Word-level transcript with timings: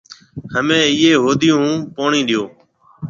همَي 0.53 0.79
اِيئي 0.91 1.11
هوديون 1.23 1.59
هون 1.71 1.77
پوڻِي 1.95 2.21
ڏيو۔ 2.27 2.43